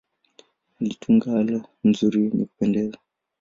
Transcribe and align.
Alitunga 0.79 1.27
ala 1.39 1.57
nzuri 1.87 2.17
zenye 2.29 2.43
kupendeza. 2.49 2.97